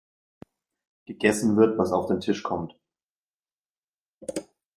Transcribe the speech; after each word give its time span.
Gegessen 1.05 1.57
wird, 1.57 1.77
was 1.77 1.91
auf 1.91 2.07
den 2.07 2.21
Tisch 2.21 2.41
kommt. 2.41 2.75